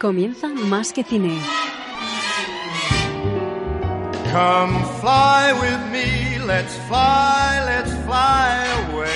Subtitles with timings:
[0.00, 1.38] Comienza Más que Cine.
[4.32, 9.10] Come fly with me, let's fly, let's fly away.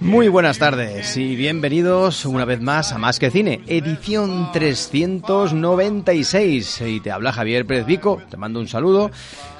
[0.00, 6.80] Muy buenas tardes y bienvenidos una vez más a Más que Cine, edición 396.
[6.86, 9.10] Y te habla Javier Pérez Vico, te mando un saludo,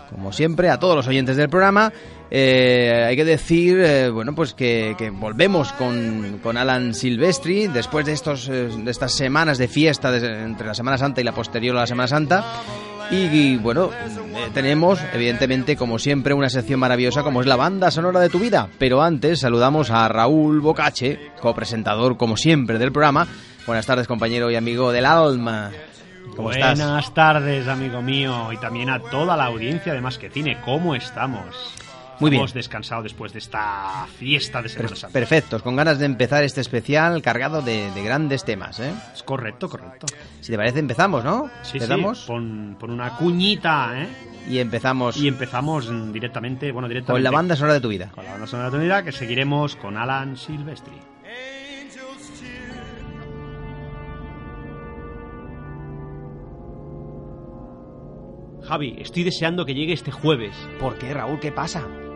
[0.09, 1.93] como siempre, a todos los oyentes del programa.
[2.35, 8.49] Eh, hay que decir, eh, bueno, pues que, volvemos con, Alan Silvestri después de, estos,
[8.49, 11.81] eh, de estas semanas de fiesta de, entre la Semana Santa y la posterior a
[11.81, 12.43] la Semana Santa.
[13.11, 13.91] Y, bueno,
[14.55, 18.71] tenemos, evidentemente, como siempre, una sección maravillosa como es la banda sonora de tu vida.
[18.79, 23.27] Pero antes saludamos a Raúl Bocache, copresentador, como siempre, del programa.
[23.67, 25.71] Buenas tardes, compañero y amigo del alma.
[26.35, 30.57] ¿Cómo Buenas tardes, amigo mío, y también a toda la audiencia de Más que Cine.
[30.65, 31.75] ¿Cómo estamos?
[32.23, 32.41] Muy bien.
[32.41, 35.13] Hemos descansado después de esta fiesta de Semana Santa.
[35.13, 38.93] Perfectos, con ganas de empezar este especial cargado de, de grandes temas, ¿eh?
[39.13, 40.07] Es correcto, correcto.
[40.41, 41.51] Si te parece, empezamos, ¿no?
[41.63, 42.21] Sí, ¿Empezamos?
[42.21, 42.27] sí.
[42.29, 44.09] Pon, pon una cuñita, ¿eh?
[44.49, 45.17] Y empezamos.
[45.17, 47.13] Y empezamos directamente, bueno, directamente.
[47.19, 48.11] Con la banda sonora de tu vida.
[48.15, 50.95] Con la banda sonora de tu vida, que seguiremos con Alan Silvestri.
[58.63, 60.55] Javi, estoy deseando que llegue este jueves.
[60.79, 61.41] ¿Por qué, Raúl?
[61.41, 61.87] ¿Qué pasa?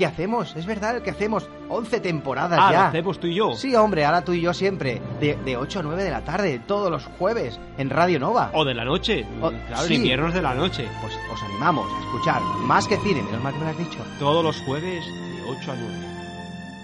[0.00, 1.46] que hacemos, es verdad, el que hacemos.
[1.68, 2.80] 11 temporadas ah, ya.
[2.80, 3.52] ¿lo hacemos tú y yo?
[3.52, 5.00] Sí, hombre, ahora tú y yo siempre.
[5.20, 8.50] De, de 8 a 9 de la tarde, todos los jueves, en Radio Nova.
[8.54, 9.26] O de la noche.
[9.42, 9.96] O- claro, sí.
[9.96, 10.88] en inviernos de la noche.
[11.02, 13.98] Pues os animamos a escuchar más que cine, menos mal que me lo has dicho.
[14.18, 15.94] Todos los jueves de 8 a 9.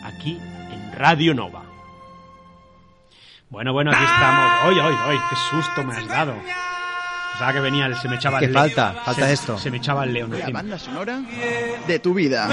[0.05, 0.39] Aquí
[0.71, 1.63] en Radio Nova.
[3.49, 4.53] Bueno, bueno, aquí estamos.
[4.63, 5.19] ¡Ay, ay, ay!
[5.31, 6.35] ¡Qué susto me has dado!
[7.37, 8.65] Pensaba que venía, el- se me echaba ¿Qué el león.
[8.65, 8.95] falta?
[9.05, 9.59] Falta Se- esto.
[9.59, 10.61] Se me echaba el león La encima.
[10.61, 11.21] banda sonora
[11.87, 12.49] de tu vida.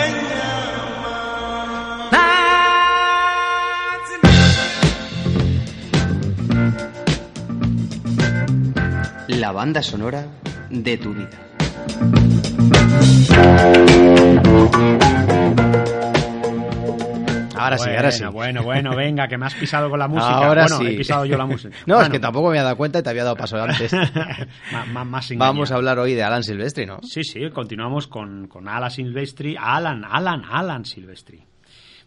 [9.27, 10.25] La banda sonora
[10.69, 11.29] de tu vida.
[17.63, 18.24] Ahora sí, ahora sí.
[18.25, 20.35] Bueno, bueno, bueno, venga, que me has pisado con la música.
[20.35, 20.88] Ahora bueno, sí.
[20.88, 21.75] he pisado yo la música.
[21.85, 23.91] No, es Bueno, que tampoco me había dado cuenta y te había dado paso antes.
[24.94, 25.31] más.
[25.38, 27.00] Vamos a hablar hoy de Alan Silvestri, ¿no?
[27.03, 29.56] Sí, sí, continuamos con, con Alan Silvestri.
[29.59, 31.52] Alan, Alan, Alan Silvestri.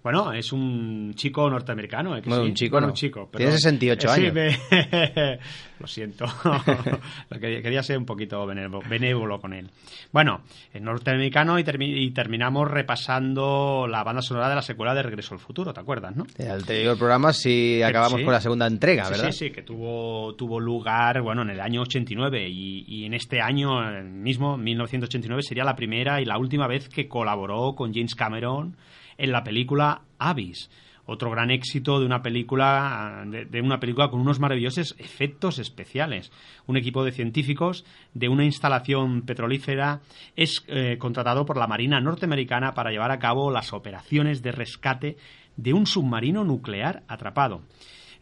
[0.06, 2.17] Bueno, es un chico norteamericano.
[2.17, 2.22] ¿eh?
[2.22, 2.49] que Bueno, sí?
[2.50, 2.93] un chico Bueno, no.
[2.93, 3.28] un chico.
[3.37, 4.34] Tiene 68 Eh, sí, años.
[4.34, 5.39] me-
[5.81, 6.27] Lo siento.
[7.31, 9.69] Lo quería, ser un poquito benévolo, con él.
[10.12, 15.03] Bueno, es norteamericano y, termi- y terminamos repasando la banda sonora de la secuela de
[15.03, 16.25] Regreso al Futuro, ¿te acuerdas, no?
[16.38, 18.25] El anterior programa sí acabamos sí.
[18.25, 19.32] con la segunda entrega, ¿verdad?
[19.32, 23.41] Sí, sí, que tuvo, tuvo lugar bueno, en el año 89 y, y en este
[23.41, 28.14] año eh, mismo, 1989, sería la primera y la última vez que colaboró con James
[28.14, 28.76] Cameron
[29.18, 30.70] en la película Abyss.
[31.08, 36.32] Otro gran éxito de una película de, una película con unos maravillosos efectos especiales.
[36.66, 40.00] Un equipo de científicos de una instalación petrolífera
[40.34, 45.16] es eh, contratado por la Marina norteamericana para llevar a cabo las operaciones de rescate
[45.56, 47.62] de un submarino nuclear atrapado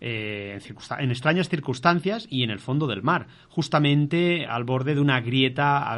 [0.07, 0.59] eh,
[0.99, 5.97] en, extrañas circunstancias y en el fondo del mar, justamente al borde de una grieta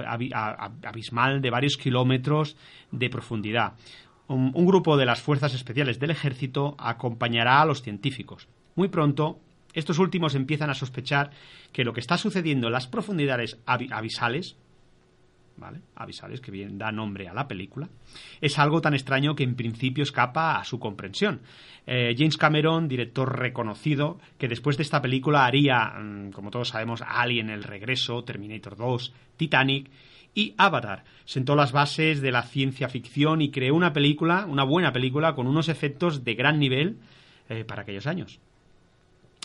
[0.84, 2.56] abismal de varios kilómetros
[2.92, 3.72] de profundidad.
[4.28, 8.48] Un, grupo de las fuerzas especiales del ejército acompañará a los científicos.
[8.74, 9.38] Muy pronto,
[9.72, 11.30] estos últimos empiezan a sospechar
[11.72, 14.56] que lo que está sucediendo en las profundidades abi- abisales.
[15.94, 17.88] Abisales, que bien da nombre a la película,
[18.42, 21.40] es algo tan extraño que en principio escapa a su comprensión.
[21.86, 27.02] Eh, James Cameron, director reconocido, que después de esta película haría, mm, como todos sabemos,
[27.06, 29.88] Alien, El Regreso, Terminator 2, Titanic
[30.36, 31.02] y Avatar.
[31.24, 35.48] Sentó las bases de la ciencia ficción y creó una película, una buena película, con
[35.48, 36.98] unos efectos de gran nivel
[37.48, 38.38] eh, para aquellos años.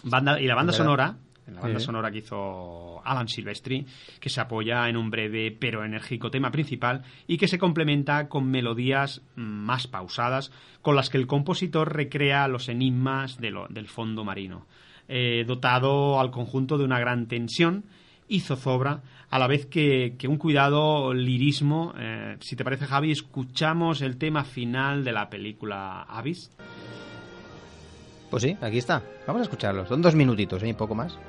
[0.03, 1.15] Banda, y la banda sonora,
[1.47, 1.85] la banda Sí.
[1.85, 3.85] sonora que hizo Alan Silvestri,
[4.19, 8.49] que se apoya en un breve pero enérgico tema principal y que se complementa con
[8.49, 10.51] melodías más pausadas
[10.81, 14.65] con las que el compositor recrea los enigmas de lo- del fondo marino,
[15.13, 17.83] Eh, dotado al conjunto de una gran tensión
[18.31, 21.93] y zozobra, a la vez que, que un cuidado lirismo.
[21.99, 26.49] Eh, si te parece, Javi, escuchamos el tema final de la película Abyss.
[28.29, 29.03] Pues sí, aquí está.
[29.27, 29.85] Vamos a escucharlo.
[29.85, 30.73] Son dos minutitos, ¿eh?
[30.73, 31.19] poco más.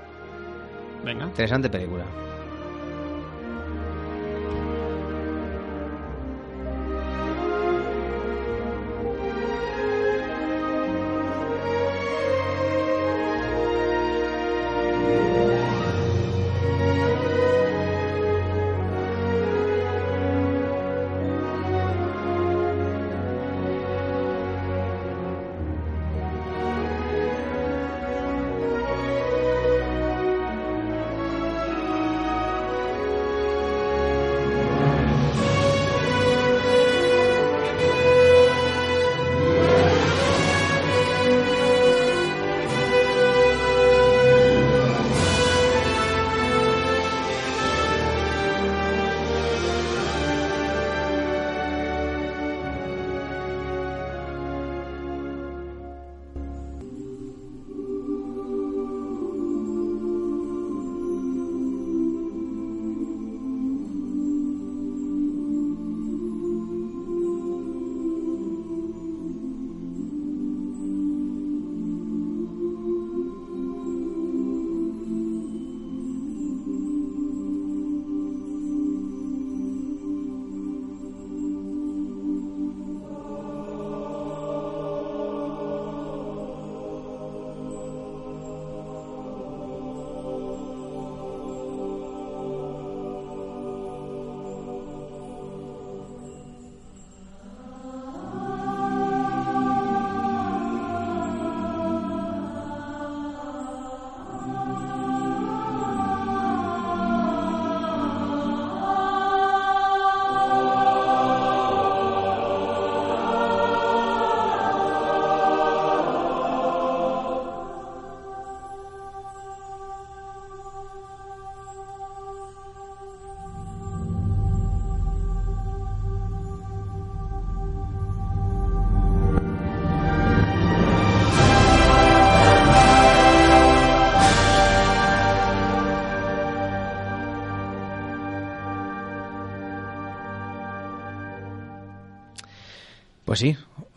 [1.05, 1.25] Venga.
[1.25, 2.05] Interesante película.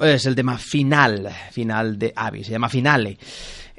[0.06, 3.18] Es el tema final, final de Abby, se llama Finale.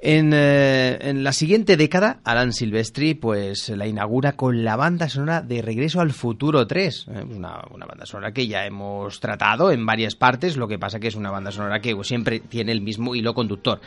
[0.08, 5.42] En, eh, en la siguiente década, Alan Silvestri pues la inaugura con la banda sonora
[5.42, 7.06] de Regreso al Futuro 3.
[7.08, 11.00] eh, una, una banda sonora que ya hemos tratado en varias partes, lo que pasa
[11.00, 13.80] que es una banda sonora que siempre tiene el mismo hilo conductor.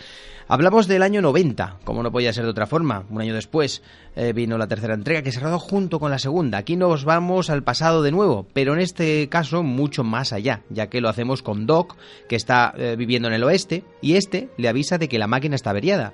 [0.49, 3.05] Hablamos del año 90, como no podía ser de otra forma.
[3.11, 3.81] Un año después
[4.15, 6.57] eh, vino la tercera entrega que se rodó junto con la segunda.
[6.57, 10.87] Aquí nos vamos al pasado de nuevo, pero en este caso mucho más allá, ya
[10.87, 11.95] que lo hacemos con Doc,
[12.27, 15.69] que está viviendo en el oeste, y este le avisa de que la máquina está
[15.69, 16.08] averiada.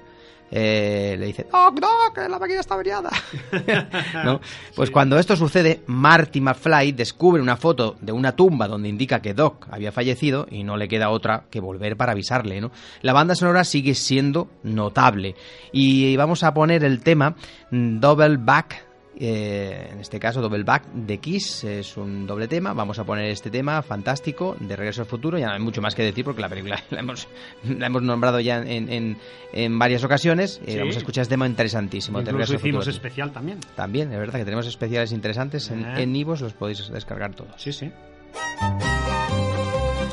[0.52, 3.10] Eh, le dice, Doc, Doc, la máquina está averiada.
[4.24, 4.40] ¿No?
[4.76, 9.34] Pues cuando esto sucede, Marty McFly descubre una foto de una tumba donde indica que
[9.34, 12.62] Doc había fallecido y no le queda otra que volver para avisarle.
[12.62, 12.72] ¿no?
[13.02, 15.36] La banda sonora sigue siendo notable.
[15.72, 17.36] Y vamos a poner el tema
[17.72, 18.86] mm, Double Back.
[19.18, 22.74] Eh, en este caso, Double Back de Kiss es un doble tema.
[22.74, 25.38] Vamos a poner este tema fantástico de Regreso al Futuro.
[25.38, 27.28] Ya no hay mucho más que decir porque la película la hemos,
[27.64, 29.18] la hemos nombrado ya en, en-
[29.54, 30.60] en varias ocasiones.
[30.66, 30.80] Eh, Sí.
[30.80, 32.20] vamos a escuchar este tema interesantísimo.
[32.22, 32.96] de Regreso al hicimos Futuro.
[32.96, 33.60] especial también.
[33.76, 36.04] También, es verdad que tenemos especiales interesantes en, Eh.
[36.04, 37.54] en Ivos, los podéis descargar todos.
[37.62, 37.92] Sí, sí.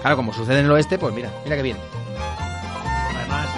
[0.00, 1.76] Claro, como sucede en el oeste, pues mira, mira qué bien.
[3.16, 3.48] Además,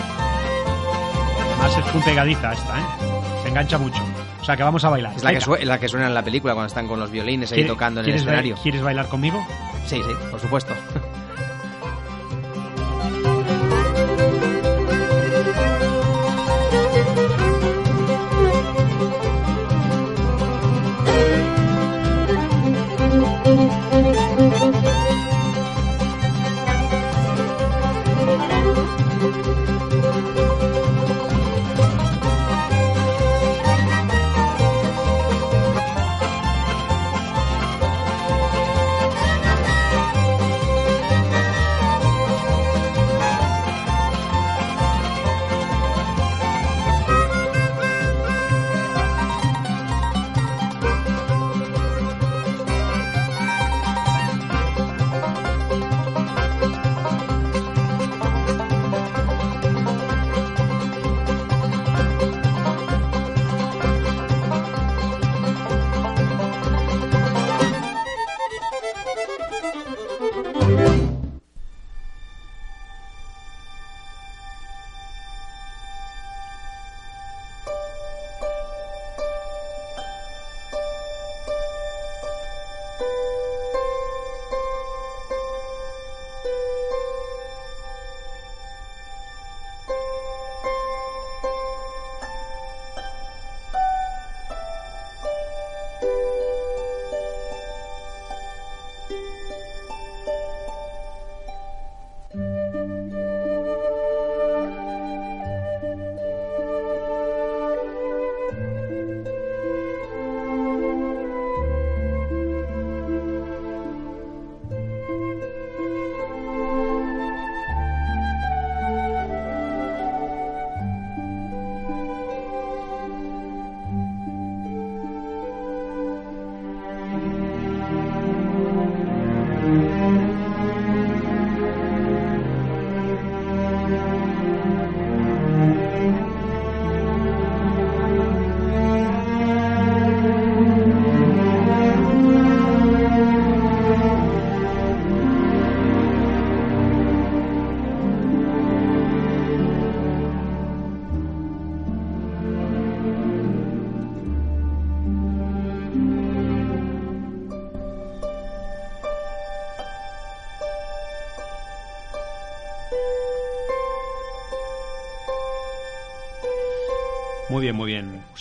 [1.38, 3.13] además es muy pegadiza esta, ¿eh?
[3.54, 4.02] Engancha mucho.
[4.40, 5.12] O sea, que vamos a bailar.
[5.14, 5.64] Es la que, Venga.
[5.64, 8.04] la que suena en la película cuando están con los violines ahí ¿Quieres- tocando en
[8.06, 8.56] el ¿quieres ba- escenario.
[8.60, 9.46] ¿Quieres bailar conmigo?
[9.86, 10.74] Sí, sí, por supuesto.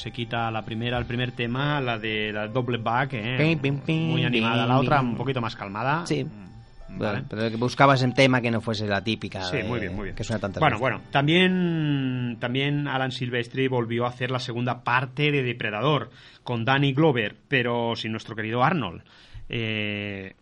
[0.03, 3.57] Se quita la primera, el primer tema, la de la doble back, ¿eh?
[3.87, 4.65] Muy animada.
[4.67, 6.05] La otra un poquito más calmada.
[6.05, 6.25] Sí.
[6.25, 7.23] Mm, Vale.
[7.29, 9.43] pero que buscabas un tema que no fuese la típica.
[9.45, 10.15] Sí, de- muy bien, muy bien.
[10.17, 10.81] Que suena tantas bueno, veces.
[10.81, 16.09] bueno, también, también Alan Silvestri volvió a hacer la segunda parte de Depredador
[16.43, 19.03] con Danny Glover, pero sin nuestro querido Arnold.
[19.47, 20.35] Eh,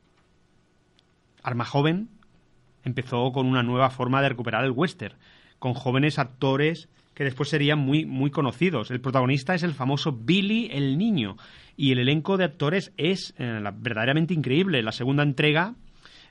[1.43, 2.09] Arma Joven
[2.83, 5.13] empezó con una nueva forma de recuperar el western,
[5.59, 8.89] con jóvenes actores que después serían muy, muy conocidos.
[8.91, 11.35] El protagonista es el famoso Billy el Niño
[11.77, 14.81] y el elenco de actores es eh, verdaderamente increíble.
[14.81, 15.75] La segunda entrega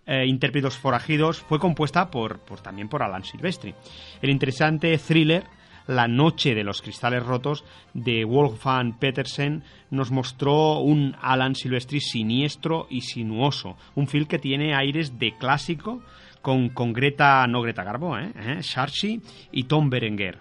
[0.07, 3.75] eh, Intérpretos Forajidos fue compuesta por, por- también por Alan Silvestri.
[4.23, 5.45] El interesante thriller
[5.87, 12.87] La Noche de los Cristales Rotos de Wolfgang Petersen nos mostró un Alan Silvestri siniestro
[12.91, 16.03] y sinuoso, un film que tiene aires de clásico
[16.43, 18.33] con, Greta, no Greta Garbo, ¿eh?
[18.35, 18.63] ¿Eh?
[18.63, 19.21] Saatchi
[19.53, 20.39] y Tom Berenger.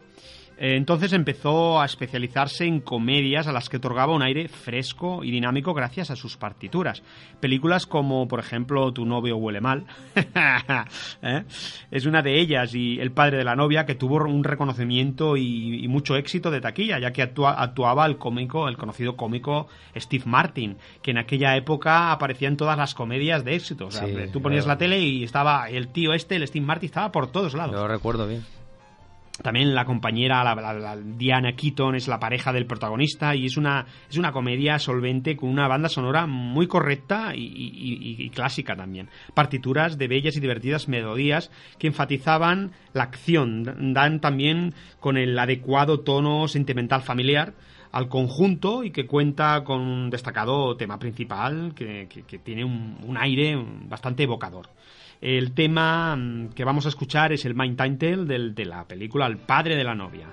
[0.61, 5.31] Eh, Entonces empezó a especializarse en comedias a las que otorgaba un aire fresco y
[5.31, 7.01] dinámico gracias a sus partituras.
[7.39, 9.85] Películas como, por ejemplo, Tu novio huele mal,
[11.21, 11.43] ¿eh?
[11.91, 15.83] es una de ellas, y El padre de la novia, que tuvo un reconocimiento y,
[15.83, 20.23] y mucho éxito de taquilla, ya que actua- actuaba el cómico, el conocido cómico Steve
[20.25, 23.87] Martin, que en aquella época aparecía en todas las comedias de éxito.
[23.87, 24.75] O sea, Sí, tú ponías claro.
[24.75, 27.73] la tele y estaba el tío este, el Steve Martin, estaba por todos lados.
[27.75, 28.43] Lo recuerdo bien.
[29.41, 34.17] También la compañera, la, Diana Keaton, es la pareja del protagonista y es una, es
[34.17, 37.49] una comedia solvente con una banda sonora muy correcta y-
[38.19, 39.09] y clásica también.
[39.33, 46.01] Partituras de bellas y divertidas melodías que enfatizaban la acción, dan también con el adecuado
[46.01, 47.53] tono sentimental familiar
[47.91, 52.97] al conjunto y que cuenta con un destacado tema principal que, que- que tiene un,
[53.03, 54.67] un aire bastante evocador.
[55.21, 59.27] El tema mm, que vamos a escuchar es el main title del- de la película
[59.27, 60.27] El padre de la novia.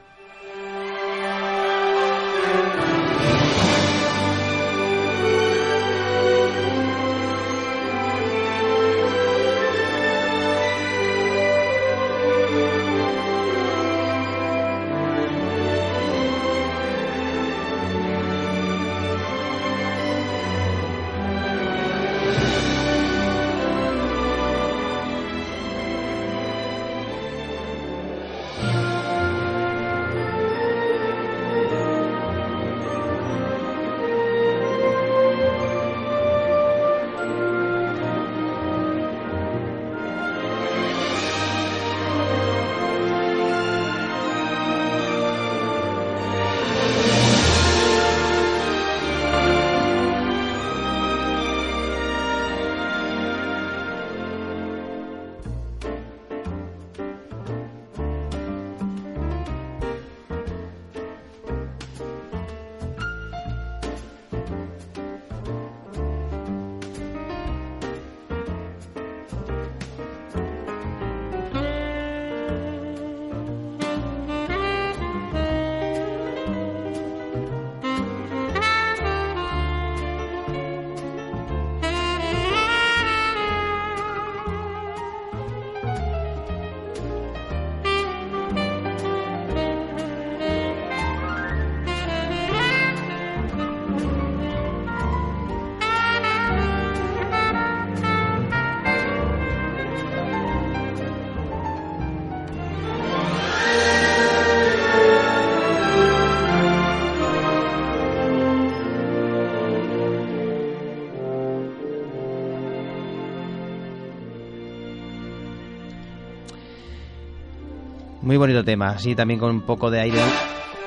[118.26, 120.18] Muy bonito tema, así también con un poco de aire,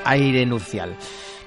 [0.04, 0.94] aire nupcial.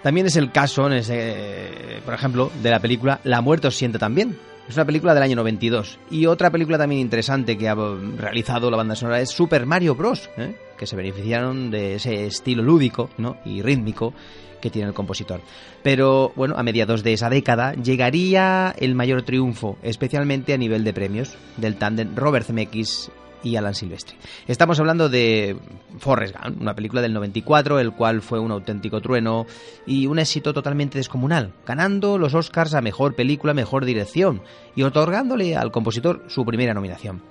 [0.03, 3.99] También es el caso, en ese, por ejemplo, de la película La muerte os siente
[3.99, 4.39] también.
[4.67, 5.99] Es una película del año 92.
[6.11, 7.77] Y otra película también interesante que ha
[8.17, 10.57] realizado la banda sonora es Super Mario Bros., ¿eh?
[10.79, 13.37] que se beneficiaron de ese estilo lúdico ¿no?
[13.45, 14.15] y rítmico
[14.63, 15.43] que tiene el compositor.
[15.83, 20.95] Pero bueno, a mediados de esa década llegaría el mayor triunfo, especialmente a nivel de
[20.95, 23.11] premios, del tándem Robert Zemeckis
[23.43, 24.17] y Alan Silvestri.
[24.47, 25.57] Estamos hablando de
[25.99, 29.47] Forrest Gump, una película del 94, el cual fue un auténtico trueno
[29.87, 34.43] y un éxito totalmente descomunal, ganando los Oscars a mejor película, mejor dirección
[34.75, 37.23] y otorgándole al compositor su primera nominación.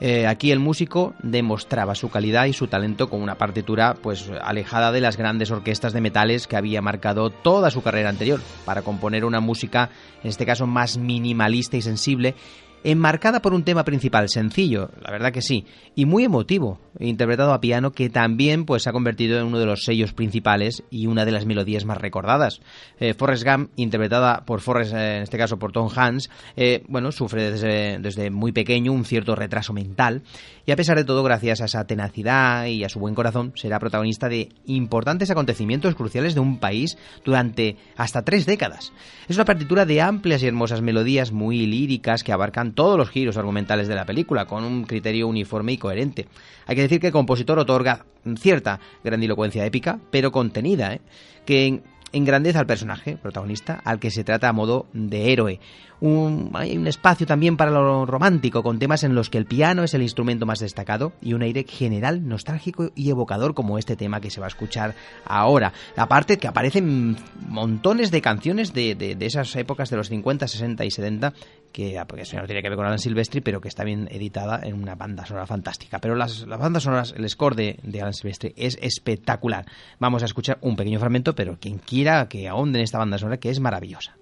[0.00, 4.92] Eh, aquí el músico demostraba su calidad y su talento con una partitura pues alejada
[4.92, 9.24] de las grandes orquestas de metales que había marcado toda su carrera anterior para componer
[9.24, 9.90] una música
[10.22, 12.36] en este caso más minimalista y sensible
[12.84, 17.60] enmarcada por un tema principal sencillo, la verdad que sí, y muy emotivo, interpretado a
[17.60, 21.24] piano, que también pues se ha convertido en uno de los sellos principales y una
[21.24, 22.60] de las melodías más recordadas.
[23.00, 27.12] Eh, Forrest Gump, interpretada por Forrest, eh, en este caso por Tom Hanks, eh, bueno,
[27.12, 30.22] sufre desde, desde muy pequeño un cierto retraso mental
[30.68, 33.78] y a pesar de todo, gracias a esa tenacidad y a su buen corazón, será
[33.78, 38.92] protagonista de importantes acontecimientos cruciales de un país durante hasta tres décadas.
[39.28, 43.36] Es una partitura de amplias y hermosas melodías muy líricas que abarcan todos los giros
[43.36, 46.26] argumentales de la película, con un criterio uniforme y coherente.
[46.66, 48.04] Hay que decir que el compositor otorga
[48.36, 51.00] cierta grandilocuencia épica, pero contenida, ¿eh?
[51.46, 55.60] que engrandece al personaje protagonista, al que se trata a modo de héroe.
[56.00, 59.94] Hay un espacio también para lo romántico, con temas en los que el piano es
[59.94, 64.30] el instrumento más destacado y un aire general nostálgico y evocador como este tema que
[64.30, 65.72] se va a escuchar ahora.
[65.96, 67.16] Aparte que aparecen
[67.48, 71.34] montones de canciones de, de, esas épocas de los 50, 60 y 70
[71.72, 74.60] que porque eso no tiene que ver con Alan Silvestri, pero que está bien editada
[74.62, 75.98] en una banda sonora fantástica.
[75.98, 79.66] Pero las, las bandas sonoras, el score de, de, Alan Silvestri es espectacular.
[79.98, 83.38] Vamos a escuchar un pequeño fragmento, pero quien quiera que ahonde en esta banda sonora,
[83.38, 84.16] que es maravillosa.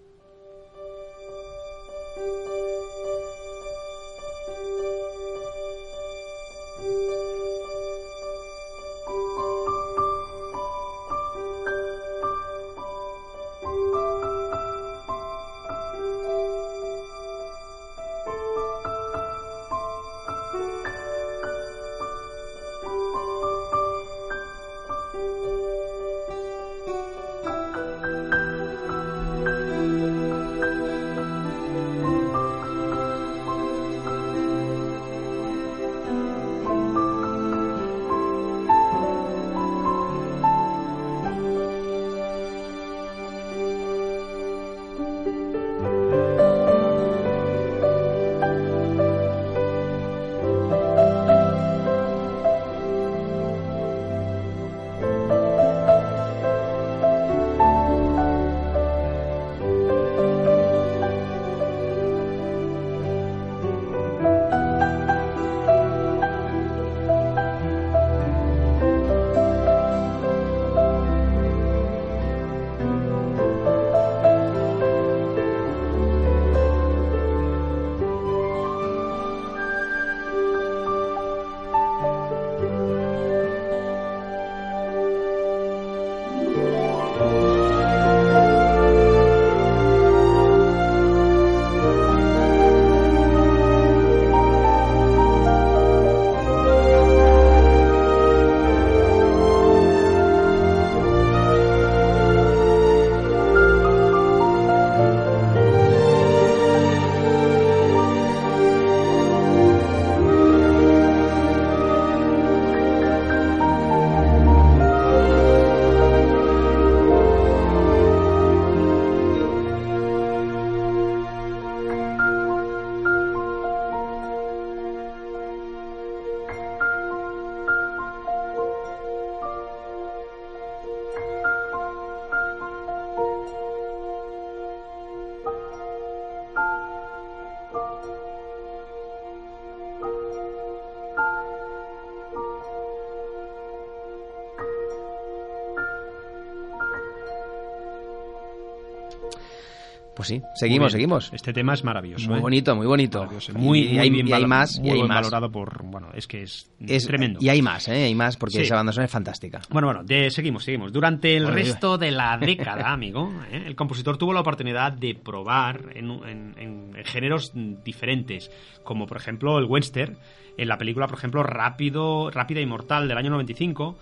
[150.29, 151.31] Pues sí, seguimos, seguimos.
[151.33, 152.29] Este tema es maravilloso.
[152.29, 152.43] Muy ¿eh?
[152.43, 153.29] bonito, muy bonito.
[153.55, 155.09] Muy, y, hay, bien y hay valo- más, muy y hay más.
[155.23, 157.39] valorado por, bueno, es que es, Es- tremendo.
[157.43, 158.05] Y hay más, ¿eh?
[158.05, 158.63] Hay más, porque Sí.
[158.63, 159.61] esa banda sonora es fantástica.
[159.71, 160.93] Bueno, bueno, de- seguimos, seguimos.
[160.93, 163.63] Durante el Bueno, resto de la década, amigo, ¿eh?
[163.67, 167.53] el compositor tuvo la oportunidad de probar en, en- en- en géneros
[167.85, 168.51] diferentes,
[168.85, 170.17] como por ejemplo el western,
[170.59, 173.99] en la película, por ejemplo, Rápido, Rápida y Mortal del año 95,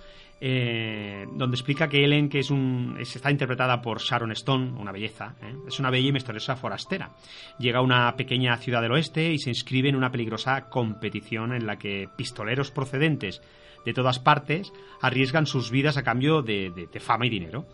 [0.47, 4.93] eh, donde explica que Ellen, que es un, es- está interpretada por Sharon Stone, una
[4.93, 5.55] belleza, ¿eh?
[5.67, 7.13] es una bella y misteriosa forastera.
[7.59, 11.67] Llega a una pequeña ciudad del oeste y se inscribe en una peligrosa competición en
[11.67, 13.41] la que pistoleros procedentes
[13.87, 17.65] de todas partes arriesgan sus vidas a cambio de fama y dinero.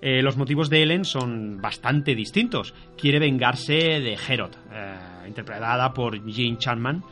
[0.00, 2.74] Eh, los motivos de Ellen son bastante distintos.
[2.96, 4.94] Quiere vengarse de Herod, eh,
[5.26, 7.02] interpretada por Gene Chapman,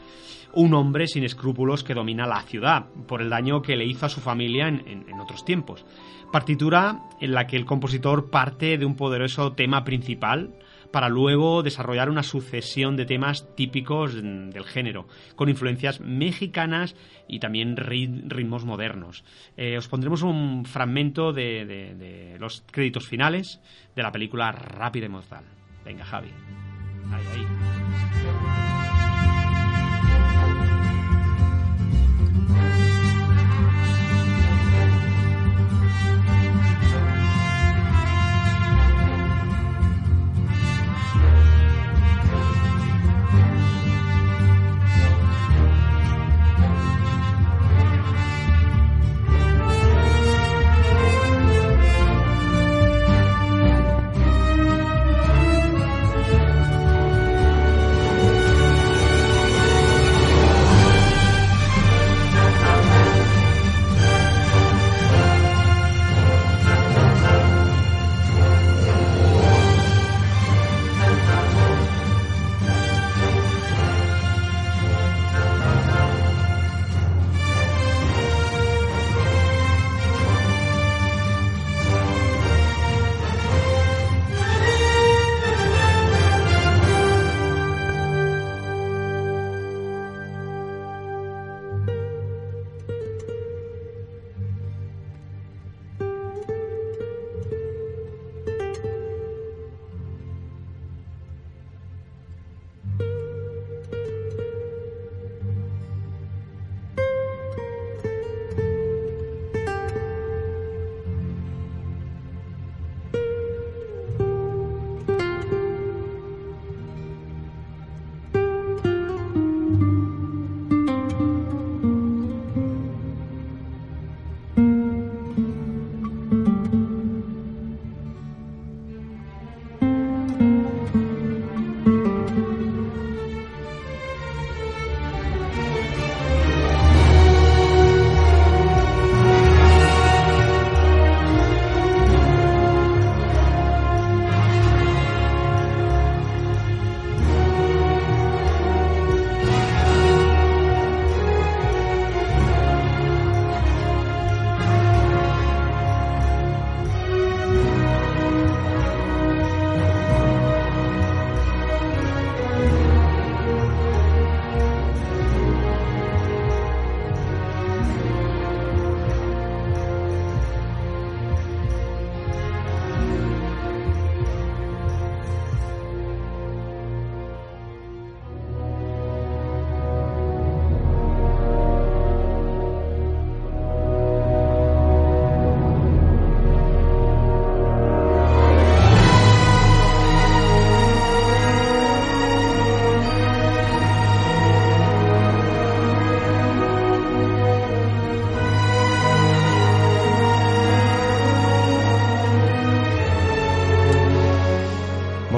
[0.53, 4.09] un hombre sin escrúpulos que domina la ciudad por el daño que le hizo a
[4.09, 5.85] su familia en, otros tiempos.
[6.33, 10.55] Partitura en la que el compositor parte de un poderoso tema principal
[10.93, 16.97] para luego desarrollar una sucesión de temas típicos del género, con influencias mexicanas
[17.29, 19.23] y también ri- ritmos modernos.
[19.57, 23.61] Eh, os pondremos un fragmento de, de- los créditos finales
[23.95, 25.45] de la película Rápida y Mortal.
[25.85, 26.31] Venga, Javi.
[27.13, 28.80] Ahí, ahí.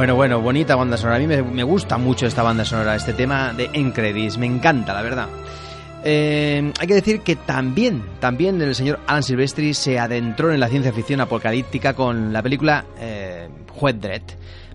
[0.03, 1.15] Bueno, bueno, bonita banda sonora.
[1.15, 4.37] A mí me, gusta mucho esta banda sonora, este tema de Encredis.
[4.37, 5.29] Me encanta, la verdad.
[6.03, 10.67] Eh, hay que decir que también, también el señor Alan Silvestri se adentró en la
[10.67, 13.22] ciencia ficción apocalíptica con la película eh,
[13.71, 14.23] Juez Dredd,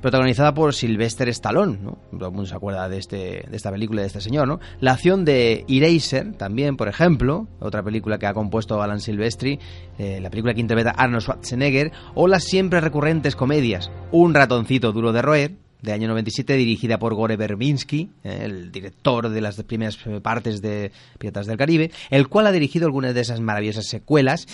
[0.02, 1.98] protagonizada por Sylvester Stallone, ¿no?
[2.12, 4.60] Todo el mundo se acuerda de, este, de esta película de este señor, ¿no?
[4.80, 9.60] La acción de Eraser, también, por ejemplo, otra película que ha compuesto Alan Silvestri,
[9.98, 15.12] eh, la película que interpreta Arnold Schwarzenegger, o las siempre recurrentes comedias Un ratoncito duro
[15.14, 15.52] de roer,
[15.82, 20.62] de año 97, dirigida por Gore Verbinski, eh, el director de las primeras eh, partes
[20.62, 24.48] de Piratas del Caribe, el cual ha dirigido algunas de esas maravillosas secuelas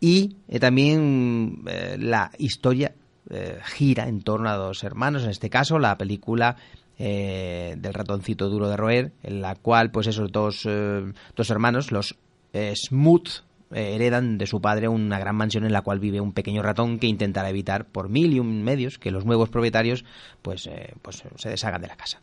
[0.00, 2.94] y eh, también eh, la historia
[3.30, 6.56] eh, gira en torno a dos hermanos, en este caso la película
[6.98, 11.90] eh, del ratoncito duro de roer, en la cual pues esos dos, eh, dos hermanos,
[11.92, 12.16] los
[12.52, 13.28] Smooth,
[13.70, 17.08] heredan de su padre una gran mansión en la cual vive un pequeño ratón que
[17.08, 20.04] intentará evitar por mil y un medios que los nuevos propietarios
[20.40, 20.70] pues,
[21.02, 22.20] pues se deshagan de la casa.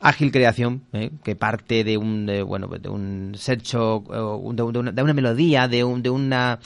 [0.00, 0.82] Ágil creación
[1.22, 6.10] que parte de un de, bueno de un una, de una melodía de, un, de
[6.10, 6.58] una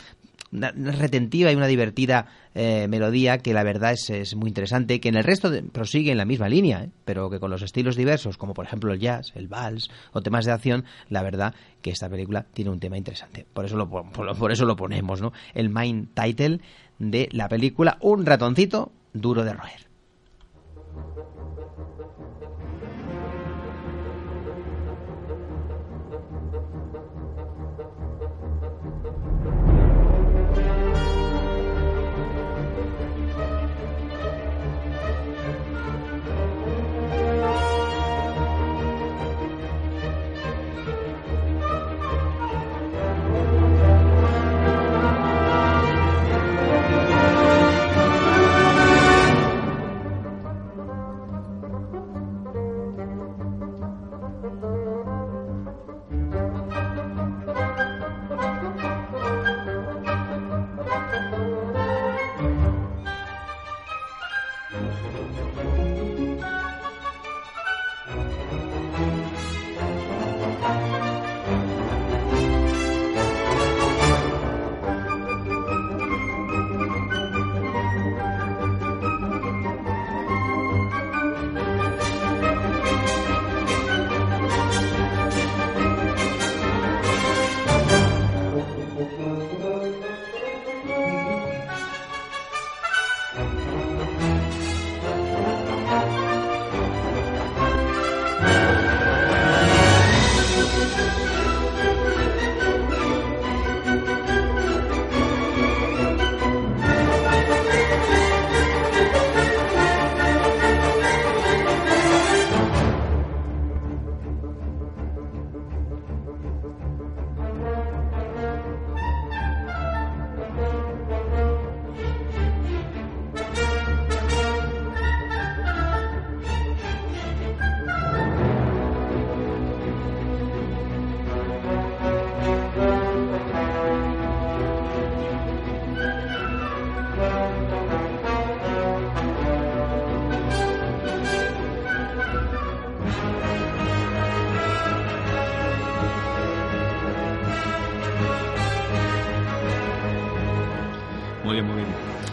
[0.53, 5.09] una retentiva y una divertida eh, melodía que la verdad es, es muy interesante, que
[5.09, 6.91] en el resto prosigue en la misma línea, ¿eh?
[7.05, 10.45] pero que con los estilos diversos, como por ejemplo el jazz, el vals o temas
[10.45, 13.47] de acción, la verdad que esta película tiene un tema interesante.
[13.53, 15.33] Por eso lo, por eso lo ponemos, ¿no?
[15.55, 16.61] El main title
[16.99, 19.91] de la película, Un ratoncito duro de roer.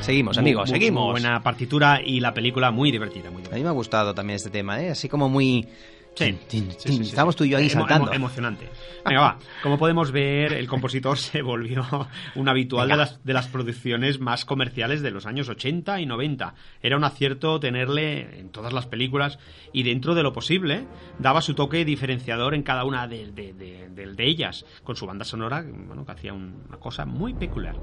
[0.07, 1.03] Seguimos, Muy- amigos, muy- seguimos.
[1.03, 3.55] muy buena partitura y la película muy divertida, muy A divertida.
[3.57, 4.89] mí me ha gustado también este tema, ¿eh?
[4.91, 5.67] Así como muy...
[6.15, 8.07] Sí, Tin, tin, sí, sí, Estamos tú y yo ahí Emo- saltando.
[8.11, 8.69] emo- emocionante.
[9.05, 9.37] Venga, va.
[9.63, 11.85] Como podemos ver, el compositor se volvió
[12.35, 16.53] un habitual de las, de las producciones más comerciales de los años 80 y 90.
[16.81, 19.39] Era un acierto tenerle en todas las películas
[19.73, 20.85] y dentro de lo posible
[21.19, 25.05] daba su toque diferenciador en cada una de, de- de- de- de ellas, con su
[25.05, 27.75] banda sonora, bueno, que hacía un- una cosa muy peculiar.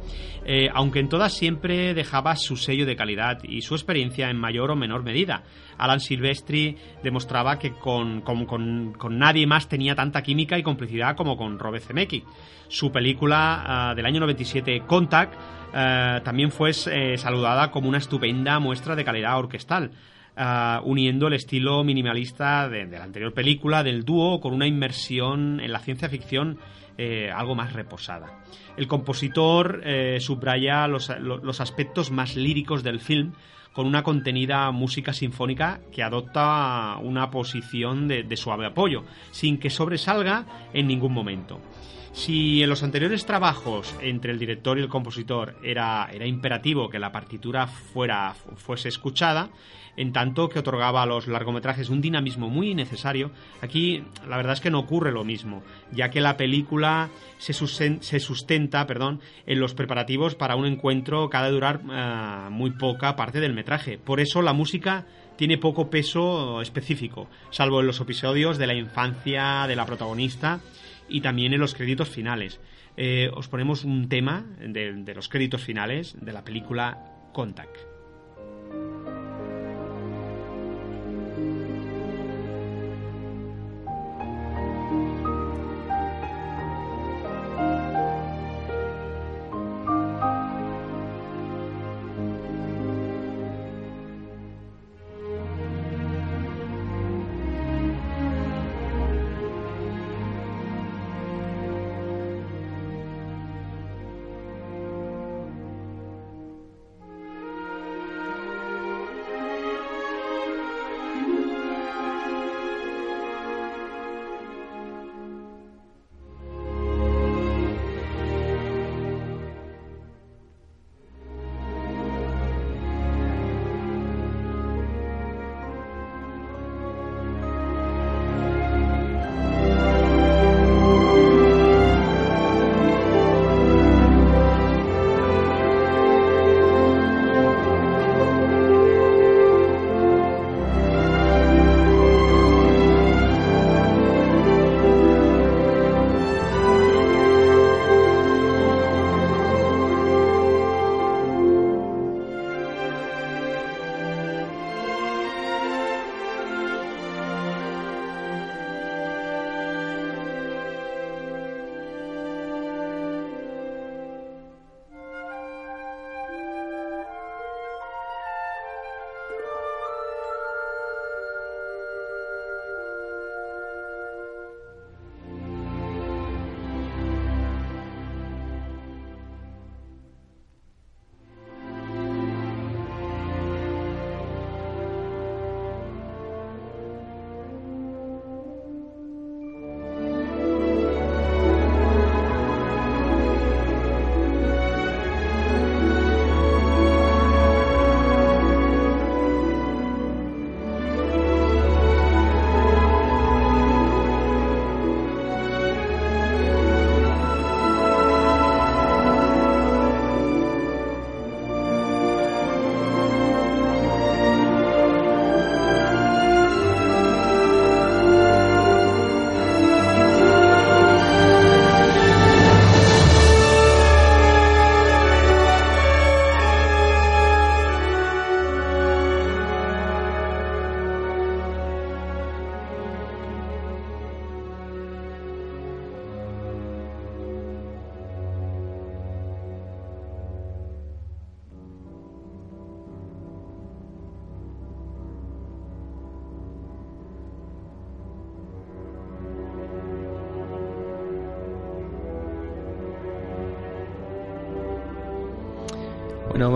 [0.44, 4.70] Eh, aunque en todas siempre dejaba su sello de calidad y su experiencia en mayor
[4.70, 5.42] o menor medida.
[5.76, 11.36] Alan Silvestri demostraba que con, con- con- nadie más tenía tanta química y complicidad como
[11.36, 12.22] con Robert Zemeckis.
[12.68, 15.34] Su película ah, del año 97, Contact,
[15.74, 19.90] eh, también fue eh, saludada como una estupenda muestra de calidad orquestal.
[20.36, 25.70] ah, uniendo el estilo minimalista de, la anterior película del dúo con una inmersión en
[25.72, 26.58] la ciencia ficción
[26.98, 28.40] eh, algo más reposada.
[28.76, 33.32] El compositor eh, subraya los, lo- los aspectos más líricos del film,
[33.74, 40.46] con una contenida música sinfónica que adopta una posición de, suave apoyo, sin que sobresalga
[40.72, 41.60] en ningún momento.
[42.12, 47.00] Si en los anteriores trabajos entre el director y el compositor era, era imperativo que
[47.00, 49.50] la partitura fuera, fuese escuchada,
[49.96, 53.30] en tanto que otorgaba a los largometrajes un dinamismo muy necesario,
[53.60, 58.86] aquí la verdad es que no ocurre lo mismo, ya que la película se, sustenta
[58.86, 63.40] perdón, en los preparativos para un encuentro que ha de durar uh, muy poca parte
[63.40, 63.98] del metraje.
[63.98, 69.66] Por eso la música tiene poco peso específico, salvo en los episodios de la infancia
[69.66, 70.60] de la protagonista
[71.08, 72.60] y también en los créditos finales.
[72.96, 77.94] Eh, os ponemos un tema de los créditos finales de la película Contact.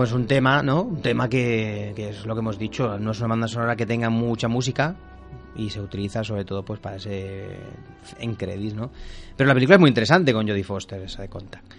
[0.09, 0.81] Es un tema, ¿no?
[0.81, 3.85] Un tema que, que, es lo que hemos dicho, no es una banda sonora que
[3.85, 4.95] tenga mucha música
[5.55, 7.45] y se utiliza sobre todo pues para ese
[8.19, 8.89] en credits, ¿no?
[9.37, 11.73] Pero la película es muy interesante con Jodie Foster, esa de Contact.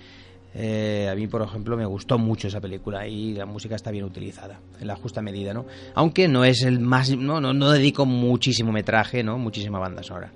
[0.55, 4.05] Eh, a mí, por ejemplo, me gustó mucho esa película y la música está bien
[4.05, 5.67] utilizada, en la justa medida, ¿no?
[5.95, 7.11] Aunque no es el más...
[7.11, 9.39] No, no, no dedico muchísimo metraje, ¿no?
[9.39, 10.33] Muchísima banda sonora.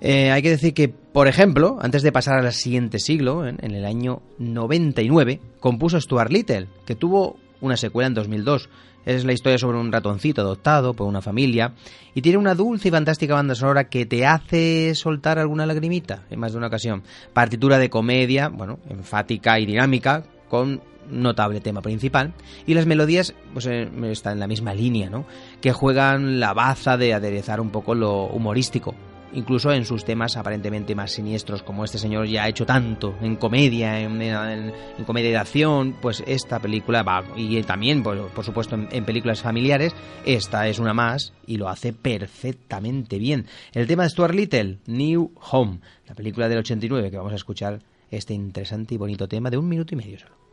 [0.00, 3.84] Eh, hay que decir que, por ejemplo, antes de pasar al siguiente siglo, en, el
[3.84, 8.68] año 99, compuso Stuart Little, que tuvo una secuela en 2002.
[9.04, 11.72] Es la historia sobre un ratoncito adoptado por una familia
[12.14, 16.38] y tiene una dulce y fantástica banda sonora que te hace soltar alguna lagrimita en
[16.38, 17.02] más de una ocasión.
[17.32, 22.34] Partitura de comedia, bueno, enfática y dinámica, con notable tema principal
[22.66, 25.24] y las melodías pues eh, están en la misma línea, ¿no?
[25.62, 28.94] Que juegan la baza de aderezar un poco lo humorístico
[29.32, 33.36] incluso en sus temas aparentemente más siniestros, como este señor ya ha hecho tanto en
[33.36, 34.72] comedia, en,
[35.06, 39.40] comedia de acción, pues esta película va, y también, por, por supuesto, en, en, películas
[39.40, 43.46] familiares, esta es una más y lo hace perfectamente bien.
[43.72, 47.80] El tema de Stuart Little, New Home, la película del 89, que vamos a escuchar
[48.10, 50.47] este interesante y bonito tema de un minuto y medio solo.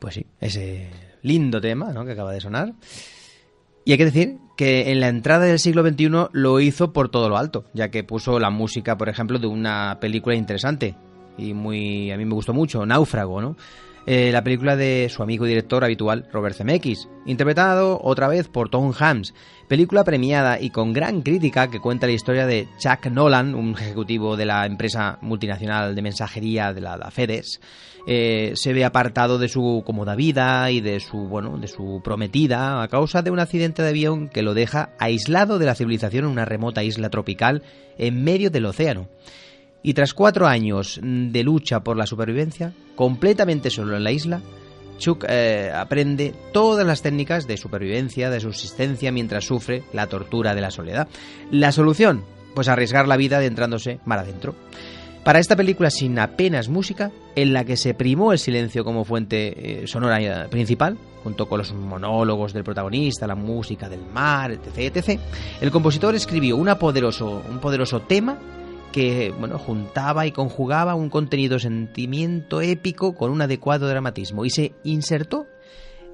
[0.00, 0.88] Pues sí, ese
[1.22, 2.04] lindo tema ¿no?
[2.04, 2.72] que acaba de sonar.
[3.84, 7.28] Y hay que decir que en la entrada del siglo XXI lo hizo por todo
[7.28, 10.96] lo alto, ya que puso la música, por ejemplo, de una película interesante
[11.38, 13.56] y muy a mí me gustó mucho, Náufrago, ¿no?
[14.06, 18.70] Eh, la película de su amigo y director habitual, Robert Zemeckis, interpretado otra vez por
[18.70, 19.34] Tom Hanks.
[19.68, 24.36] Película premiada y con gran crítica que cuenta la historia de Chuck Nolan, un ejecutivo
[24.36, 27.60] de la empresa multinacional de mensajería de la, la FedEx.
[28.06, 32.82] Eh, se ve apartado de su cómoda vida y de su bueno de su prometida
[32.82, 36.30] a causa de un accidente de avión que lo deja aislado de la civilización en
[36.30, 37.62] una remota isla tropical
[37.98, 39.08] en medio del océano.
[39.82, 44.40] Y tras cuatro años de lucha por la supervivencia, completamente solo en la isla,
[44.98, 50.60] Chuck eh, aprende todas las técnicas de supervivencia, de subsistencia mientras sufre la tortura de
[50.60, 51.08] la soledad.
[51.50, 52.22] La solución,
[52.54, 54.54] pues arriesgar la vida adentrándose mar adentro.
[55.24, 59.82] Para esta película sin apenas música, en la que se primó el silencio como fuente
[59.82, 65.20] eh, sonora principal, junto con los monólogos del protagonista, la música del mar, etc., etc.,
[65.60, 68.38] el compositor escribió una un poderoso tema
[68.92, 74.72] que bueno, juntaba y conjugaba un contenido sentimiento épico con un adecuado dramatismo y se
[74.84, 75.46] insertó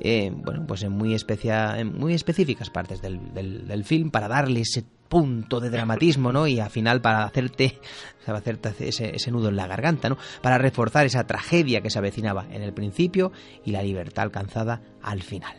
[0.00, 4.28] eh, bueno, pues en muy, especia, en muy específicas partes del, del, del, film para
[4.28, 6.46] darle ese punto de dramatismo, ¿no?
[6.46, 7.78] Y al final para hacerte,
[8.80, 10.18] ese, ese, nudo en la garganta, ¿no?
[10.42, 13.32] Para reforzar esa tragedia que se avecinaba en el principio
[13.64, 15.56] y la libertad alcanzada al final.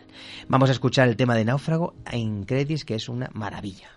[0.47, 3.96] Vamos a escuchar el tema de Náufrago en Credits, que es una maravilla.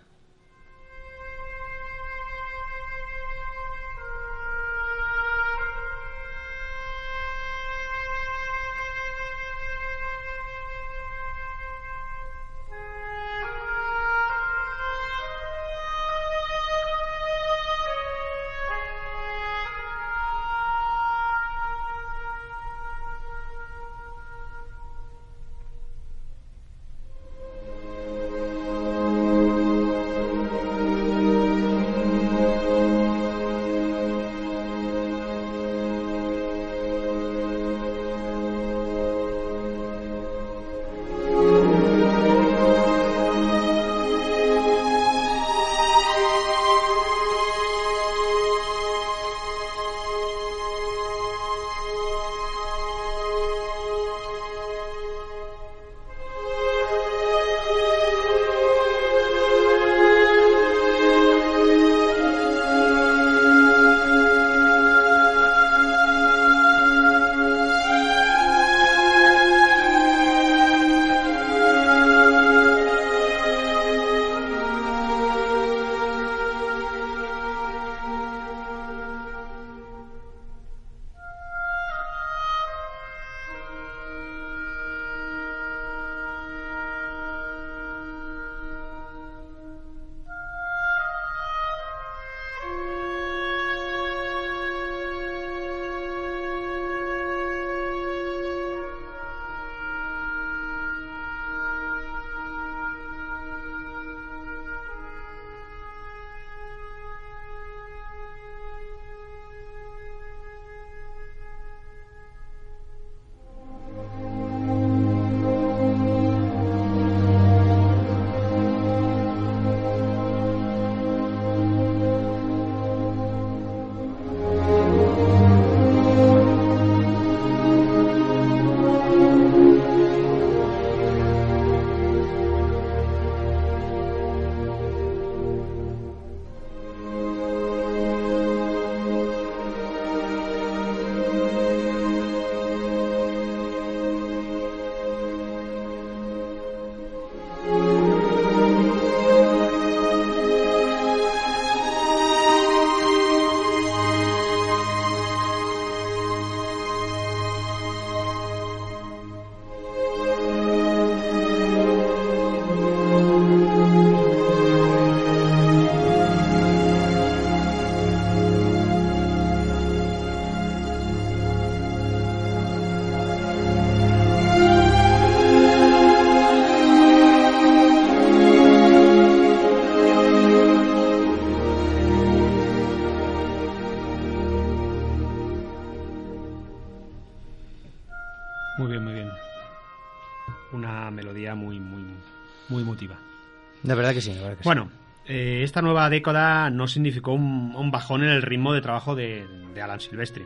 [195.70, 199.46] Esta nueva década no significó un, bajón en el ritmo de trabajo de,
[199.80, 200.44] Alan Silvestri.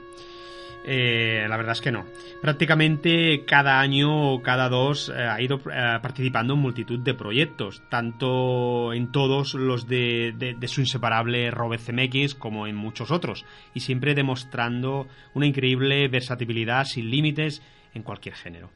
[0.86, 2.04] Eh, la verdad es que no.
[2.42, 7.82] Prácticamente cada año o cada dos eh, ha ido eh, participando en multitud de proyectos,
[7.88, 14.14] tanto en todos los de su inseparable Robert Zemeckis como en muchos otros, y siempre
[14.14, 17.62] demostrando una increíble versatilidad sin límites
[17.94, 18.68] en cualquier género.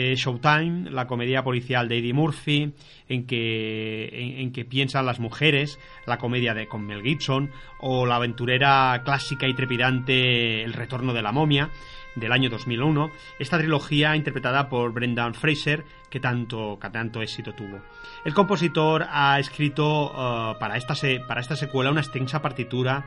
[0.00, 2.72] Eh, Showtime, la comedia policial de Eddie Murphy,
[3.08, 4.08] en que,
[4.40, 9.48] en, que piensan las mujeres, la comedia de con Mel Gibson, o la aventurera clásica
[9.48, 11.70] y trepidante El retorno de la momia,
[12.14, 17.80] del año 2001, esta trilogía interpretada por Brendan Fraser, que tanto, que tanto éxito tuvo.
[18.24, 23.04] El compositor ha escrito eh, para, esta se- para esta secuela una extensa partitura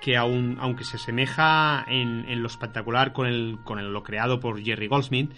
[0.00, 4.40] que aun, aunque se asemeja en, en lo espectacular con, el, con el- lo creado
[4.40, 5.30] por Jerry Goldsmith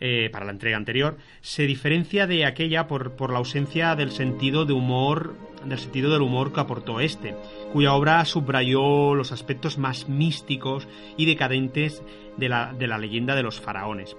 [0.00, 4.64] eh, para la entrega anterior, se diferencia de aquella por, por la ausencia del sentido
[4.64, 5.34] de humor
[5.64, 7.34] del sentido del humor que aportó este,
[7.72, 10.86] cuya obra subrayó los aspectos más místicos
[11.16, 12.02] y decadentes
[12.36, 14.16] de la, de la leyenda de los faraones.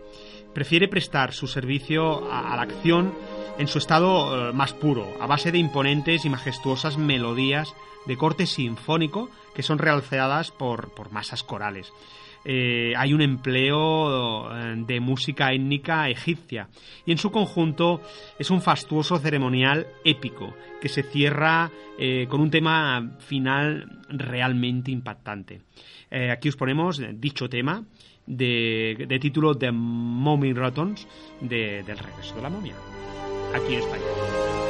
[0.53, 3.13] Prefiere prestar su servicio a, la acción
[3.57, 7.73] en su estado eh, más puro, a base de imponentes y majestuosas melodías
[8.05, 11.93] de corte sinfónico que son realzadas por, por masas corales.
[12.45, 16.69] Eh, hay un empleo eh, de música étnica egipcia
[17.05, 18.01] y en su conjunto
[18.37, 25.61] es un fastuoso ceremonial épico que se cierra eh, con un tema final realmente impactante.
[26.09, 27.83] Eh, aquí os ponemos dicho tema
[28.25, 31.07] de, de título The Mummy Returns
[31.41, 32.75] de, del regreso de la momia
[33.53, 34.68] aquí en España.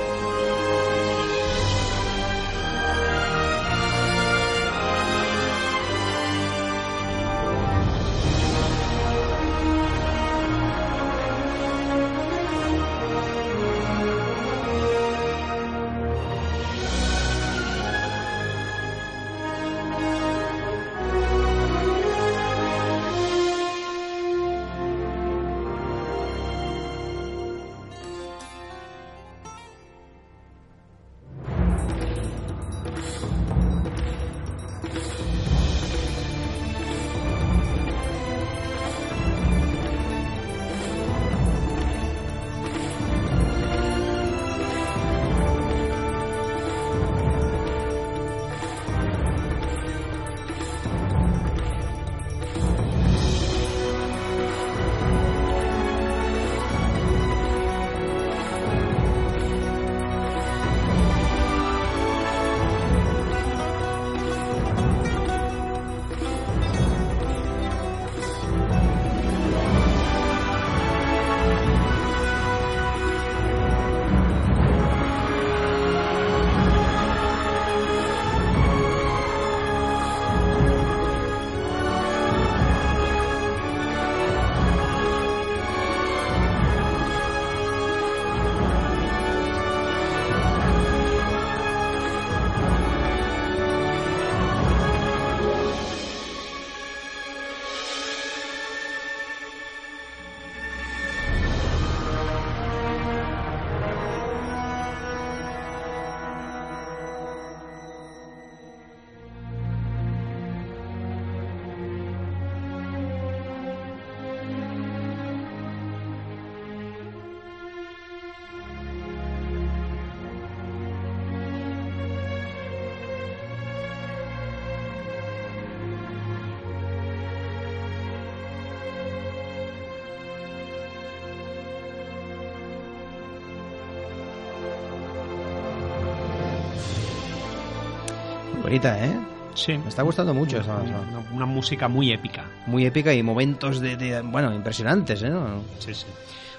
[138.70, 139.16] Bonita, ¿eh?
[139.56, 139.78] Sí.
[139.78, 142.46] Me está gustando mucho esa, Una, una música muy épica.
[142.68, 145.30] Muy épica y momentos de, de- bueno, impresionantes, ¿eh?
[145.30, 145.62] ¿no?
[145.80, 146.06] Sí, sí.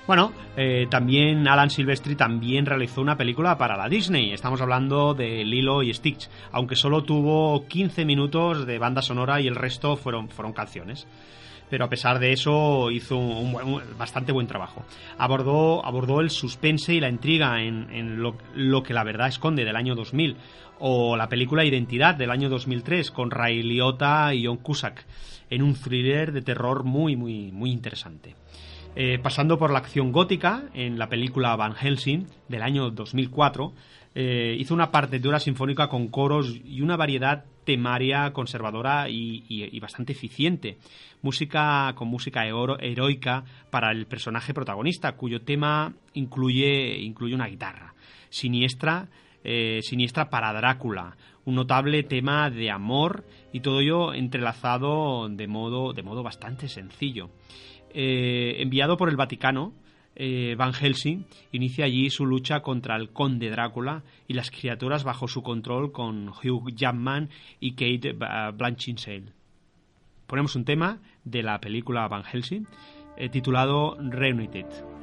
[0.07, 4.33] Bueno, eh, también Alan Silvestri también realizó una película para la Disney.
[4.33, 9.47] Estamos hablando de Lilo y Stitch, aunque solo tuvo 15 minutos de banda sonora y
[9.47, 11.07] el resto fueron, fueron canciones.
[11.71, 14.85] Pero a pesar de eso hizo un, buen- bastante buen trabajo.
[15.17, 19.65] Abordó, abordó el suspense y la intriga en, en lo, lo que la verdad esconde
[19.65, 20.37] del año 2000
[20.81, 25.05] o la película Identidad del año 2003 con Ray Liotta y John Cusack
[25.51, 28.35] en un thriller de terror muy muy muy interesante.
[28.97, 33.73] Eh, pasando por la acción gótica en la película Van Helsing del año 2004,
[34.15, 40.79] eh, hizo una partitura sinfónica con coros y una variedad temaria conservadora y, bastante eficiente.
[41.23, 47.95] Música con música hero- heroica para el personaje protagonista, cuyo tema incluye, incluye una guitarra
[48.31, 49.09] siniestra
[49.43, 55.93] eh, siniestra para Drácula, un notable tema de amor y todo ello entrelazado de modo,
[55.95, 57.31] de modo bastante sencillo.
[57.95, 59.73] Eh, enviado por el Vaticano,
[60.17, 65.29] eh, Van Helsing inicia allí su lucha contra el conde Drácula y las criaturas bajo
[65.29, 69.33] su control con Hugh Jackman y Kate Blanchett.
[70.27, 72.67] Ponemos un tema de la película Van Helsing
[73.31, 75.00] titulado Reunited.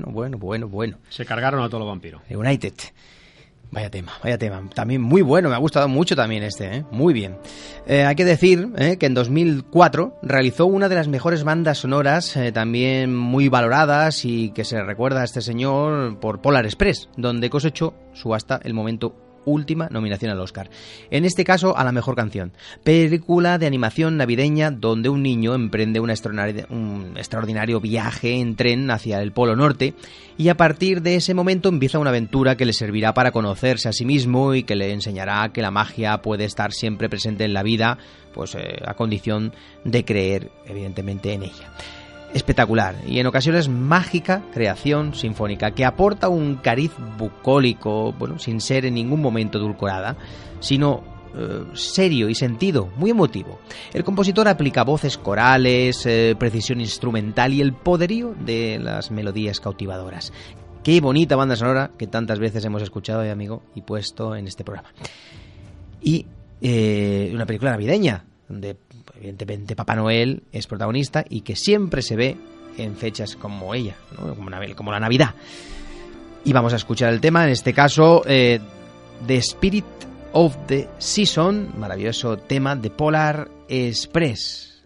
[0.00, 0.98] Bueno, bueno.
[1.08, 2.22] Se cargaron a todos los vampiros.
[2.30, 2.74] United.
[3.72, 4.62] Vaya tema, vaya tema.
[4.74, 6.84] También muy bueno, me ha gustado mucho también este, ¿eh?
[6.90, 7.38] muy bien.
[7.86, 8.98] Eh, hay que decir ¿eh?
[8.98, 14.66] que en 2004 realizó una de las mejores bandas sonoras, también muy valoradas y que
[14.66, 19.88] se recuerda a este señor por Polar Express, donde cosechó su hasta el momento última
[19.90, 20.70] nominación al Oscar.
[21.10, 22.52] En este caso, a la mejor canción.
[22.84, 29.32] Película de animación navideña donde un niño emprende un extraordinario viaje en tren hacia el
[29.32, 29.94] Polo Norte
[30.36, 33.92] y a partir de ese momento empieza una aventura que le servirá para conocerse a
[33.92, 37.62] sí mismo y que le enseñará que la magia puede estar siempre presente en la
[37.62, 37.98] vida,
[38.32, 39.52] pues eh, a condición
[39.84, 41.72] de creer evidentemente en ella
[42.34, 48.86] espectacular y en ocasiones mágica creación sinfónica que aporta un cariz bucólico, bueno, sin ser
[48.86, 50.16] en ningún momento edulcorada,
[50.60, 51.02] sino
[51.34, 53.58] eh, serio y sentido, muy emotivo.
[53.94, 60.32] El compositor aplica voces corales, eh, precisión instrumental y el poderío de las melodías cautivadoras.
[60.82, 64.64] Qué bonita banda sonora que tantas veces hemos escuchado, eh, amigo, y puesto en este
[64.64, 64.90] programa.
[66.02, 66.26] Y
[67.32, 68.76] una película navideña, donde
[69.22, 72.36] evidentemente Papá Noel es protagonista y que siempre se ve
[72.76, 73.94] en fechas como ella,
[74.74, 75.34] como, la Navidad.
[76.44, 78.58] Y vamos a escuchar el tema, en este caso, eh,
[79.24, 79.84] The Spirit
[80.32, 84.82] of the Season, maravilloso tema de Polar Express.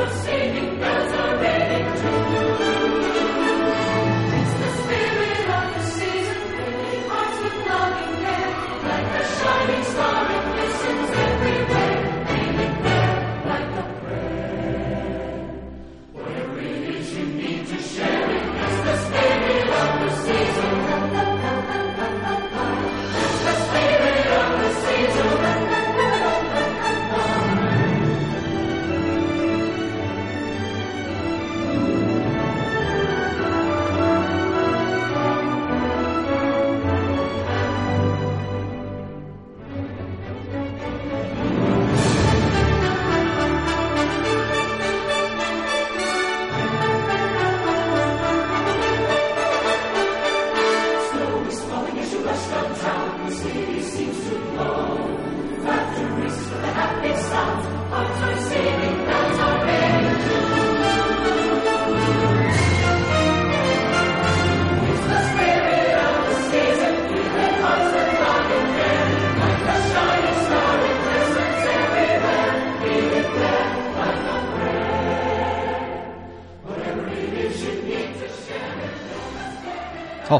[0.00, 0.67] of saving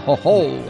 [0.08, 0.18] ¡Ho,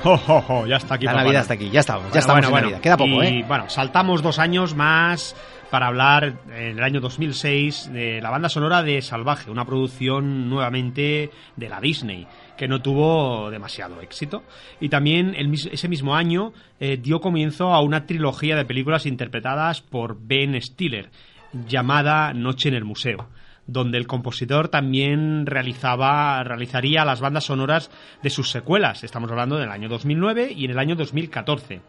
[0.05, 0.67] ho, ho!
[0.67, 1.05] Ya está aquí.
[1.05, 1.43] La Papá Navidad Noel.
[1.43, 2.67] está aquí, ya estamos, ya Bueno, estamos bueno, en bueno.
[2.67, 2.81] Navidad.
[2.81, 3.45] Queda poco, y, ¿eh?
[3.47, 5.37] bueno, saltamos dos años más
[5.71, 11.31] para hablar en el año 2006 de la banda sonora de Salvaje, una producción nuevamente
[11.55, 12.27] de la Disney
[12.57, 14.43] que no tuvo demasiado éxito.
[14.81, 19.83] Y también el ese mismo año eh, dio comienzo a una trilogía de películas interpretadas
[19.83, 21.11] por Ben Stiller
[21.53, 23.29] llamada Noche en el Museo
[23.69, 27.91] donde el compositor también realizaba, realizaría las bandas sonoras
[28.23, 29.05] de sus secuelas.
[29.05, 31.83] Estamos hablando del año 2009 y en el año 2014.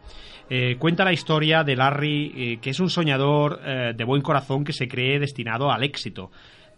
[0.50, 4.62] Eh, cuenta la historia de Larry, eh, que es un soñador eh, de buen corazón
[4.62, 6.30] que se cree destinado al éxito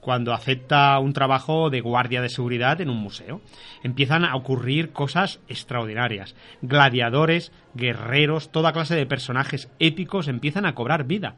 [0.03, 3.41] cuando acepta un trabajo de guardia de seguridad en un museo.
[3.85, 6.35] Empiezan a ocurrir cosas extraordinarias.
[6.61, 11.37] Gladiadores, guerreros, toda clase de personajes épicos empiezan a cobrar vida.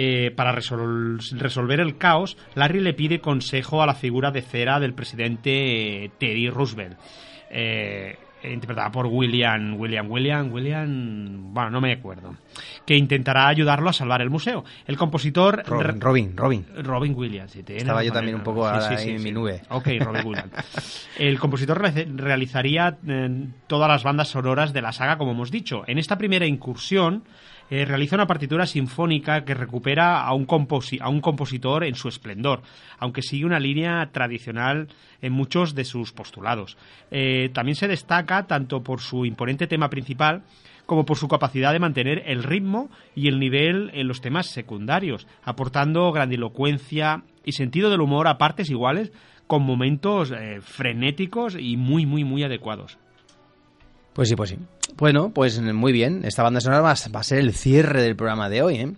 [0.00, 4.78] Eh, para resol- resolver el caos, Larry le pide consejo a la figura de cera
[4.78, 6.96] del presidente eh, Teddy Roosevelt.
[7.50, 12.36] Eh, interpretada por William, William, William, William, bueno, no me acuerdo,
[12.86, 14.64] que intentará ayudarlo a salvar el museo.
[14.86, 16.66] El compositor Robin, Robin, Robin.
[16.84, 17.52] Robin Williams.
[17.64, 19.24] te- Estaba yo también un poco sí, ahí en sí.
[19.24, 19.62] mi nube.
[19.70, 21.08] Ok, Robin Williams.
[21.18, 25.82] El compositor re- realizaría eh, todas las bandas sonoras de la saga, como hemos dicho.
[25.88, 27.24] En esta primera incursión
[27.70, 32.08] eh, realiza una partitura sinfónica que recupera a un, composi- a un compositor en su
[32.08, 32.62] esplendor,
[32.98, 34.88] aunque sigue una línea tradicional
[35.20, 36.76] en muchos de sus postulados.
[37.10, 40.42] Eh, también se destaca tanto por su imponente tema principal
[40.86, 45.26] como por su capacidad de mantener el ritmo y el nivel en los temas secundarios,
[45.44, 49.12] aportando grandilocuencia y sentido del humor a partes iguales
[49.46, 52.98] con momentos eh, frenéticos y muy, muy, muy adecuados.
[54.18, 54.58] Pues sí, pues sí.
[54.96, 56.24] Bueno, pues muy bien.
[56.24, 58.92] Esta banda sonora va a, ser el cierre del programa de hoy, ¿eh?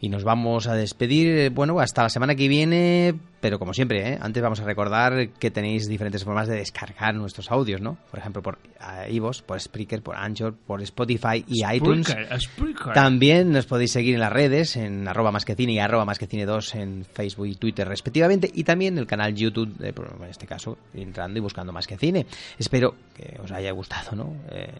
[0.00, 4.14] Y nos vamos a despedir, eh, bueno, hasta la semana que viene, pero como siempre,
[4.14, 4.18] ¿eh?
[4.20, 7.96] Antes vamos a recordar que tenéis diferentes formas de descargar nuestros audios, ¿no?
[8.10, 12.06] Por ejemplo, por eh, iVoox, por Spreaker, por Anchor, por Spotify y iTunes.
[12.40, 12.92] Spreaker.
[12.94, 16.18] También nos podéis seguir en las redes, en arroba más que cine y arroba más
[16.18, 20.30] que cine 2 en Facebook y Twitter respectivamente, y también el canal YouTube, de- en
[20.30, 22.26] este caso, entrando y buscando más que cine.
[22.58, 24.34] Espero que os haya gustado, ¿no?
[24.50, 24.72] Eh,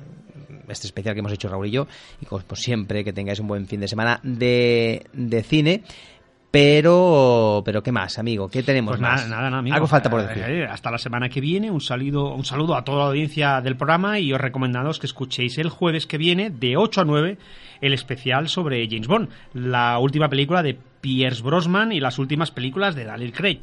[0.68, 1.86] este especial que hemos hecho Raúl y yo,
[2.20, 5.82] y como siempre, que tengáis un buen fin de semana de, de cine.
[6.50, 8.48] Pero, pero ¿qué más, amigo?
[8.48, 9.28] ¿Qué tenemos Pues más?
[9.28, 9.74] nada, nada, amigo.
[9.74, 10.42] Algo falta por decir.
[10.46, 11.70] eh, hasta la semana que viene.
[11.70, 15.58] Un saludo, un saludo a toda la audiencia del programa y os recomendamos que escuchéis
[15.58, 17.38] el jueves que viene, de 8 a 9,
[17.82, 22.94] el especial sobre James Bond, la última película de Pierce Brosnan y las últimas películas
[22.94, 23.60] de Daniel Craig.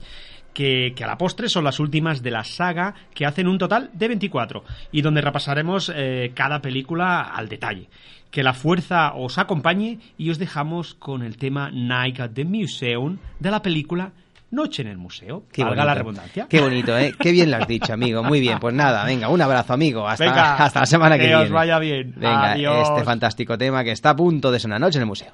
[0.54, 3.90] Que, que a la postre son las últimas de la saga que hacen un total
[3.92, 4.64] de 24
[4.94, 7.90] y donde repasaremos eh, cada película al detalle.
[8.36, 13.18] Que la fuerza os acompañe y os dejamos con el tema Night at the Museum
[13.40, 14.12] de la película
[14.52, 15.44] Noche en el Museo.
[15.54, 15.86] Qué Valga bonito.
[15.86, 16.48] la redundancia.
[16.50, 17.14] Qué bonito, ¿eh?
[17.18, 18.24] Qué bien lo has dicho, amigo.
[18.24, 20.06] Muy bien, pues nada, venga, un abrazo, amigo.
[20.06, 21.44] Hasta, Venga, hasta la semana que, que viene.
[21.44, 22.14] os vaya bien.
[22.18, 22.90] Venga, Adiós.
[22.90, 25.32] este fantástico tema que está a punto de sonar noche en el museo.